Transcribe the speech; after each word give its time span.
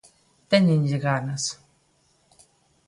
¡Téñenlle 0.51 0.97
ganas! 1.07 1.43